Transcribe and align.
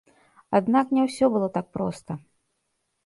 Аднак 0.59 0.95
не 0.97 1.03
ўсё 1.07 1.25
было 1.35 1.47
так 1.59 1.67
проста. 1.77 2.11